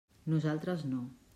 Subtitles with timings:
[0.33, 1.05] Nosaltres, no.